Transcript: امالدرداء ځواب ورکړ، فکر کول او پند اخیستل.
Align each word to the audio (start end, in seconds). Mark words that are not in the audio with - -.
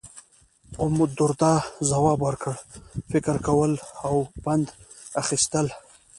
امالدرداء 0.85 1.59
ځواب 1.89 2.19
ورکړ، 2.27 2.55
فکر 3.11 3.35
کول 3.47 3.71
او 4.07 4.15
پند 4.43 4.65
اخیستل. 5.21 5.67